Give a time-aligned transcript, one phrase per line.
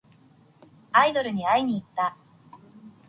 [0.93, 2.17] アイドルに会いにいった。